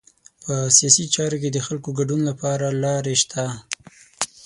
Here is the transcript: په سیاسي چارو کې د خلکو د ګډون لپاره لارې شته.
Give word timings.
په 0.43 0.53
سیاسي 0.77 1.05
چارو 1.15 1.37
کې 1.41 1.49
د 1.53 1.59
خلکو 1.65 1.89
د 1.93 1.95
ګډون 1.99 2.21
لپاره 2.29 2.65
لارې 2.83 3.15
شته. 3.21 3.43